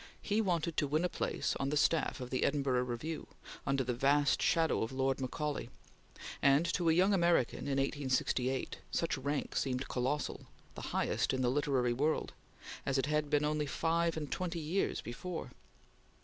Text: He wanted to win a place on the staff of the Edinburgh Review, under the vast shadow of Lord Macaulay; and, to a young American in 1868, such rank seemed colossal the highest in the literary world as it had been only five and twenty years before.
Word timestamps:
He 0.19 0.41
wanted 0.41 0.77
to 0.77 0.87
win 0.87 1.05
a 1.05 1.09
place 1.09 1.55
on 1.59 1.69
the 1.69 1.77
staff 1.77 2.19
of 2.19 2.31
the 2.31 2.43
Edinburgh 2.43 2.85
Review, 2.85 3.27
under 3.67 3.83
the 3.83 3.93
vast 3.93 4.41
shadow 4.41 4.81
of 4.81 4.91
Lord 4.91 5.21
Macaulay; 5.21 5.69
and, 6.41 6.65
to 6.73 6.89
a 6.89 6.93
young 6.93 7.13
American 7.13 7.67
in 7.67 7.77
1868, 7.77 8.79
such 8.89 9.15
rank 9.15 9.55
seemed 9.55 9.87
colossal 9.89 10.47
the 10.73 10.81
highest 10.89 11.35
in 11.35 11.43
the 11.43 11.51
literary 11.51 11.93
world 11.93 12.33
as 12.83 12.97
it 12.97 13.05
had 13.05 13.29
been 13.29 13.45
only 13.45 13.67
five 13.67 14.17
and 14.17 14.31
twenty 14.31 14.57
years 14.59 15.01
before. 15.01 15.51